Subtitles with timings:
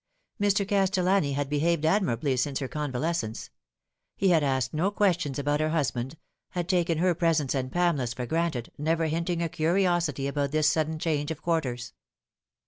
[0.41, 0.67] Mr.
[0.67, 3.51] Castellani had behaved admirably since her convales cence.
[4.15, 6.17] He had asked no questions about her husband,
[6.53, 10.97] had taken her presence and Pamela's for granted, never hinting a curiosity about this sudden
[10.97, 11.93] change of quarters.